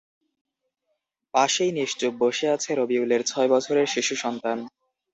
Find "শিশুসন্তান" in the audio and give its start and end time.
3.87-4.57